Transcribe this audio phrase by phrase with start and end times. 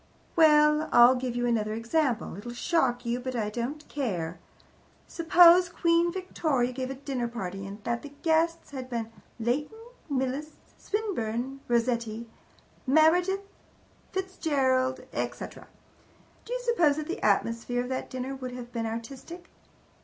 [0.35, 2.35] Well, I'll give you another example.
[2.35, 4.39] It'll shock you, but I don't care.
[5.05, 9.77] Suppose Queen Victoria gave a dinner party, and that the guests had been Leighton,
[10.09, 12.27] Millais, Swinburne, Rossetti,
[12.87, 13.47] Meredith,
[14.11, 15.67] Fitzgerald, etc.
[16.45, 19.51] Do you suppose that the atmosphere of that dinner would have been artistic?